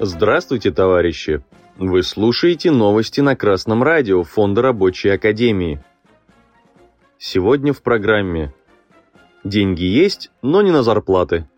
Здравствуйте, 0.00 0.70
товарищи! 0.70 1.42
Вы 1.76 2.02
слушаете 2.02 2.70
новости 2.70 3.20
на 3.20 3.36
Красном 3.36 3.82
радио 3.82 4.22
Фонда 4.22 4.62
Рабочей 4.62 5.10
Академии. 5.10 5.82
Сегодня 7.18 7.72
в 7.72 7.82
программе 7.82 8.52
«Деньги 9.44 9.84
есть, 9.84 10.30
но 10.42 10.60
не 10.62 10.72
на 10.72 10.82
зарплаты». 10.82 11.48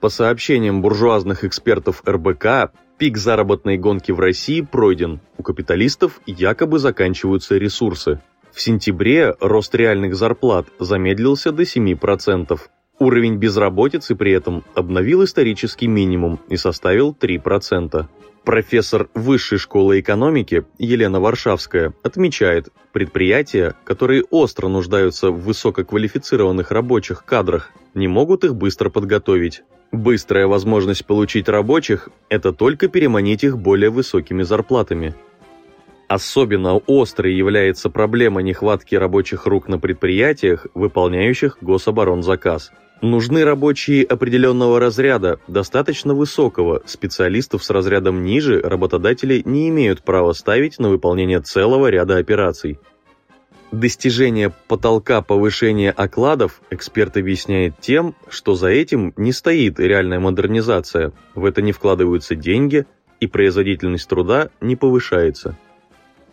По 0.00 0.08
сообщениям 0.08 0.82
буржуазных 0.82 1.44
экспертов 1.44 2.02
РБК, 2.06 2.72
пик 2.98 3.16
заработной 3.16 3.78
гонки 3.78 4.12
в 4.12 4.20
России 4.20 4.60
пройден. 4.60 5.20
У 5.38 5.42
капиталистов 5.42 6.20
якобы 6.26 6.78
заканчиваются 6.78 7.56
ресурсы. 7.56 8.20
В 8.56 8.62
сентябре 8.62 9.34
рост 9.38 9.74
реальных 9.74 10.16
зарплат 10.16 10.66
замедлился 10.78 11.52
до 11.52 11.64
7%. 11.64 12.58
Уровень 12.98 13.36
безработицы 13.36 14.16
при 14.16 14.32
этом 14.32 14.64
обновил 14.74 15.24
исторический 15.24 15.88
минимум 15.88 16.40
и 16.48 16.56
составил 16.56 17.14
3%. 17.14 18.06
Профессор 18.46 19.10
Высшей 19.12 19.58
школы 19.58 20.00
экономики 20.00 20.64
Елена 20.78 21.20
Варшавская 21.20 21.92
отмечает, 22.02 22.70
предприятия, 22.92 23.74
которые 23.84 24.24
остро 24.30 24.68
нуждаются 24.68 25.30
в 25.30 25.38
высококвалифицированных 25.40 26.70
рабочих 26.70 27.26
кадрах, 27.26 27.72
не 27.92 28.08
могут 28.08 28.44
их 28.44 28.54
быстро 28.56 28.88
подготовить. 28.88 29.64
Быстрая 29.92 30.46
возможность 30.46 31.04
получить 31.04 31.50
рабочих– 31.50 32.08
это 32.30 32.54
только 32.54 32.88
переманить 32.88 33.44
их 33.44 33.58
более 33.58 33.90
высокими 33.90 34.44
зарплатами. 34.44 35.14
Особенно 36.08 36.80
острой 36.86 37.34
является 37.34 37.90
проблема 37.90 38.40
нехватки 38.42 38.94
рабочих 38.94 39.46
рук 39.46 39.68
на 39.68 39.78
предприятиях, 39.78 40.66
выполняющих 40.74 41.58
гособоронзаказ– 41.60 42.72
Нужны 43.02 43.44
рабочие 43.44 44.04
определенного 44.04 44.80
разряда, 44.80 45.38
достаточно 45.48 46.14
высокого. 46.14 46.82
Специалистов 46.86 47.62
с 47.62 47.68
разрядом 47.68 48.24
ниже 48.24 48.60
работодатели 48.62 49.42
не 49.44 49.68
имеют 49.68 50.02
права 50.02 50.32
ставить 50.32 50.78
на 50.78 50.88
выполнение 50.88 51.40
целого 51.40 51.88
ряда 51.88 52.16
операций. 52.16 52.78
Достижение 53.70 54.50
потолка 54.68 55.20
повышения 55.20 55.90
окладов 55.90 56.62
эксперт 56.70 57.18
объясняет 57.18 57.74
тем, 57.80 58.14
что 58.30 58.54
за 58.54 58.68
этим 58.68 59.12
не 59.18 59.32
стоит 59.32 59.78
реальная 59.78 60.20
модернизация, 60.20 61.12
в 61.34 61.44
это 61.44 61.60
не 61.60 61.72
вкладываются 61.72 62.34
деньги 62.34 62.86
и 63.20 63.26
производительность 63.26 64.08
труда 64.08 64.48
не 64.62 64.74
повышается. 64.74 65.58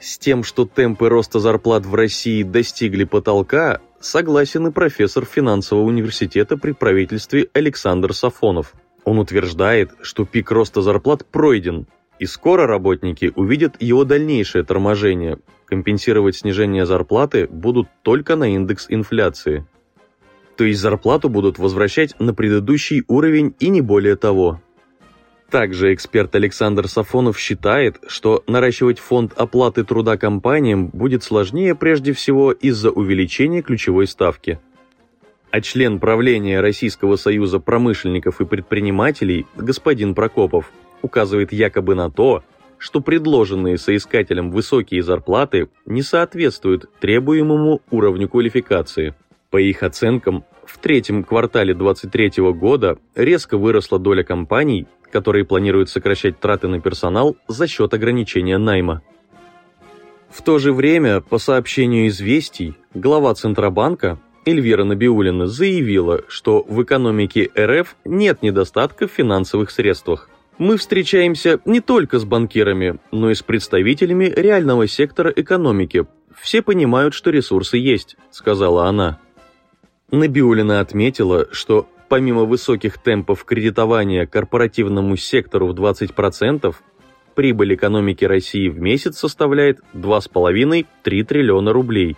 С 0.00 0.18
тем, 0.18 0.42
что 0.42 0.64
темпы 0.64 1.08
роста 1.08 1.38
зарплат 1.38 1.86
в 1.86 1.94
России 1.94 2.42
достигли 2.42 3.04
потолка, 3.04 3.80
согласен 4.00 4.66
и 4.66 4.70
профессор 4.70 5.24
финансового 5.24 5.84
университета 5.84 6.56
при 6.56 6.72
правительстве 6.72 7.48
Александр 7.54 8.12
Сафонов. 8.12 8.74
Он 9.04 9.18
утверждает, 9.18 9.92
что 10.02 10.24
пик 10.24 10.50
роста 10.50 10.82
зарплат 10.82 11.26
пройден, 11.26 11.86
и 12.18 12.26
скоро 12.26 12.66
работники 12.66 13.32
увидят 13.34 13.80
его 13.80 14.04
дальнейшее 14.04 14.64
торможение. 14.64 15.38
Компенсировать 15.66 16.36
снижение 16.36 16.86
зарплаты 16.86 17.46
будут 17.48 17.88
только 18.02 18.36
на 18.36 18.54
индекс 18.54 18.86
инфляции. 18.88 19.66
То 20.56 20.64
есть 20.64 20.80
зарплату 20.80 21.28
будут 21.28 21.58
возвращать 21.58 22.18
на 22.20 22.32
предыдущий 22.32 23.02
уровень 23.08 23.54
и 23.58 23.68
не 23.68 23.80
более 23.80 24.16
того. 24.16 24.60
Также 25.50 25.94
эксперт 25.94 26.34
Александр 26.34 26.88
Сафонов 26.88 27.38
считает, 27.38 28.00
что 28.08 28.42
наращивать 28.46 28.98
фонд 28.98 29.32
оплаты 29.36 29.84
труда 29.84 30.16
компаниям 30.16 30.88
будет 30.88 31.22
сложнее 31.22 31.74
прежде 31.74 32.12
всего 32.12 32.50
из-за 32.52 32.90
увеличения 32.90 33.62
ключевой 33.62 34.06
ставки. 34.06 34.58
А 35.50 35.60
член 35.60 36.00
правления 36.00 36.60
Российского 36.60 37.14
союза 37.14 37.60
промышленников 37.60 38.40
и 38.40 38.44
предпринимателей 38.44 39.46
господин 39.54 40.14
Прокопов 40.14 40.72
указывает 41.02 41.52
якобы 41.52 41.94
на 41.94 42.10
то, 42.10 42.42
что 42.78 43.00
предложенные 43.00 43.78
соискателям 43.78 44.50
высокие 44.50 45.02
зарплаты 45.02 45.68
не 45.86 46.02
соответствуют 46.02 46.90
требуемому 46.98 47.80
уровню 47.90 48.28
квалификации. 48.28 49.14
По 49.54 49.58
их 49.58 49.84
оценкам, 49.84 50.44
в 50.66 50.78
третьем 50.78 51.22
квартале 51.22 51.74
2023 51.74 52.42
года 52.54 52.98
резко 53.14 53.56
выросла 53.56 54.00
доля 54.00 54.24
компаний, 54.24 54.88
которые 55.12 55.44
планируют 55.44 55.88
сокращать 55.88 56.40
траты 56.40 56.66
на 56.66 56.80
персонал 56.80 57.36
за 57.46 57.68
счет 57.68 57.94
ограничения 57.94 58.58
найма. 58.58 59.02
В 60.28 60.42
то 60.42 60.58
же 60.58 60.72
время, 60.72 61.20
по 61.20 61.38
сообщению 61.38 62.08
«Известий», 62.08 62.74
глава 62.94 63.32
Центробанка 63.34 64.18
Эльвира 64.44 64.82
Набиулина 64.82 65.46
заявила, 65.46 66.22
что 66.26 66.64
в 66.68 66.82
экономике 66.82 67.48
РФ 67.56 67.94
нет 68.04 68.42
недостатка 68.42 69.06
в 69.06 69.12
финансовых 69.12 69.70
средствах. 69.70 70.28
Мы 70.58 70.78
встречаемся 70.78 71.60
не 71.64 71.78
только 71.78 72.18
с 72.18 72.24
банкирами, 72.24 72.98
но 73.12 73.30
и 73.30 73.36
с 73.36 73.42
представителями 73.44 74.24
реального 74.24 74.88
сектора 74.88 75.30
экономики. 75.30 76.06
Все 76.36 76.60
понимают, 76.60 77.14
что 77.14 77.30
ресурсы 77.30 77.76
есть, 77.76 78.16
сказала 78.32 78.86
она. 78.86 79.20
Набиулина 80.10 80.80
отметила, 80.80 81.48
что 81.50 81.88
помимо 82.08 82.44
высоких 82.44 82.98
темпов 82.98 83.44
кредитования 83.44 84.26
корпоративному 84.26 85.16
сектору 85.16 85.68
в 85.68 85.74
20%, 85.74 86.74
прибыль 87.34 87.74
экономики 87.74 88.24
России 88.24 88.68
в 88.68 88.78
месяц 88.78 89.18
составляет 89.18 89.80
2,5-3 89.94 90.86
триллиона 91.24 91.72
рублей. 91.72 92.16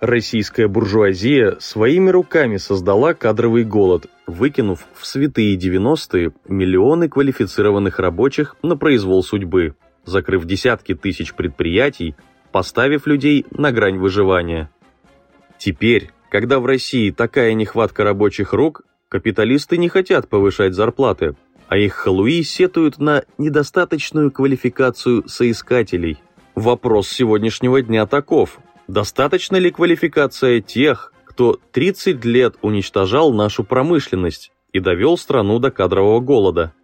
Российская 0.00 0.68
буржуазия 0.68 1.56
своими 1.60 2.10
руками 2.10 2.58
создала 2.58 3.14
кадровый 3.14 3.64
голод, 3.64 4.06
выкинув 4.26 4.84
в 4.94 5.06
святые 5.06 5.56
90-е 5.56 6.32
миллионы 6.46 7.08
квалифицированных 7.08 7.98
рабочих 7.98 8.54
на 8.62 8.76
произвол 8.76 9.22
судьбы, 9.22 9.76
закрыв 10.04 10.44
десятки 10.44 10.94
тысяч 10.94 11.32
предприятий, 11.32 12.14
поставив 12.52 13.06
людей 13.06 13.46
на 13.50 13.72
грань 13.72 13.96
выживания. 13.96 14.70
Теперь, 15.56 16.10
когда 16.34 16.58
в 16.58 16.66
России 16.66 17.12
такая 17.12 17.54
нехватка 17.54 18.02
рабочих 18.02 18.52
рук, 18.52 18.82
капиталисты 19.08 19.76
не 19.76 19.88
хотят 19.88 20.28
повышать 20.28 20.74
зарплаты, 20.74 21.36
а 21.68 21.78
их 21.78 21.94
халуи 21.94 22.42
сетуют 22.42 22.98
на 22.98 23.22
недостаточную 23.38 24.32
квалификацию 24.32 25.28
соискателей. 25.28 26.18
Вопрос 26.56 27.08
сегодняшнего 27.08 27.82
дня 27.82 28.04
таков. 28.06 28.58
Достаточно 28.88 29.54
ли 29.58 29.70
квалификация 29.70 30.60
тех, 30.60 31.12
кто 31.24 31.60
30 31.70 32.24
лет 32.24 32.56
уничтожал 32.62 33.32
нашу 33.32 33.62
промышленность 33.62 34.50
и 34.72 34.80
довел 34.80 35.16
страну 35.16 35.60
до 35.60 35.70
кадрового 35.70 36.18
голода? 36.18 36.74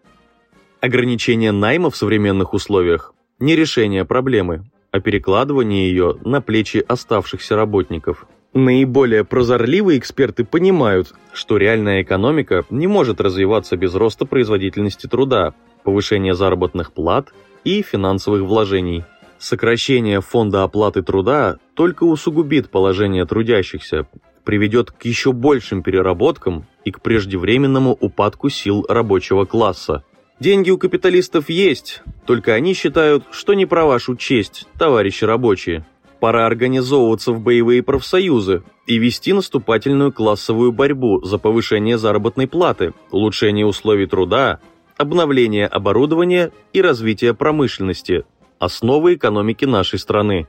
Ограничение 0.81 1.50
найма 1.50 1.91
в 1.91 1.97
современных 1.97 2.55
условиях– 2.55 3.15
не 3.41 3.56
решение 3.56 4.05
проблемы, 4.05 4.71
а 4.93 5.00
перекладывание 5.00 5.88
ее 5.88 6.19
на 6.25 6.41
плечи 6.41 6.84
оставшихся 6.87 7.56
работников– 7.56 8.28
Наиболее 8.53 9.25
прозорливые 9.25 9.99
эксперты 9.99 10.44
понимают, 10.44 11.15
что 11.33 11.56
реальная 11.56 12.03
экономика 12.03 12.65
не 12.69 12.88
может 12.88 13.21
развиваться 13.21 13.77
без 13.77 13.94
роста 13.94 14.27
производительности 14.27 15.06
труда, 15.06 15.55
повышения 15.84 16.34
заработных 16.34 16.93
плат 16.93 17.33
и 17.62 17.83
финансовых 17.83 18.43
вложений. 18.43 19.05
Сокращение 19.38 20.21
фонда 20.21 20.65
оплаты 20.65 21.03
труда 21.03 21.59
только 21.75 22.03
усугубит 22.05 22.71
положение 22.71 23.25
трудящихся, 23.25 24.09
приведет 24.44 24.91
к 24.91 25.05
еще 25.05 25.32
большим 25.32 25.84
переработкам 25.84 26.67
и 26.84 26.91
к 26.91 27.00
преждевременному 27.00 27.97
упадку 28.00 28.49
сил 28.49 28.84
рабочего 28.88 29.44
класса. 29.44 30.03
Деньги 30.41 30.71
у 30.71 30.78
капиталистов 30.78 31.50
есть, 31.50 32.03
только 32.27 32.55
они 32.55 32.75
считают, 32.75 33.25
что 33.31 33.55
не 33.55 33.67
про 33.67 33.84
вашу 33.84 34.17
честь, 34.17 34.67
товарищи 34.77 35.25
рабочие. 35.25 35.87
Пора 36.20 36.47
организовываться 36.47 37.32
в 37.32 37.41
боевые 37.41 37.82
профсоюзы 37.82 38.62
и 38.86 38.98
вести 38.98 39.32
наступательную 39.32 40.12
классовую 40.12 40.70
борьбу 40.70 41.22
за 41.25 41.38
повышение 41.38 41.96
заработной 41.96 42.46
платы, 42.46 42.93
улучшение 43.11 43.64
условий 43.64 44.06
труда, 44.06 44.61
обновление 44.99 45.67
оборудования 45.67 46.52
и 46.75 46.82
развитие 46.82 47.32
промышленности, 47.32 48.25
основы 48.58 49.14
экономики 49.14 49.64
нашей 49.64 49.99
страны. 49.99 50.46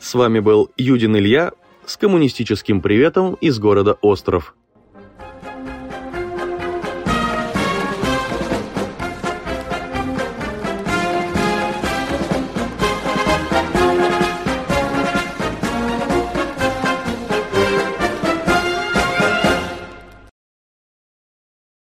С 0.00 0.14
вами 0.14 0.40
был 0.40 0.68
Юдин 0.76 1.16
Илья 1.16 1.52
с 1.86 1.96
коммунистическим 1.96 2.80
приветом 2.80 3.34
из 3.34 3.60
города 3.60 3.96
Остров. 4.00 4.56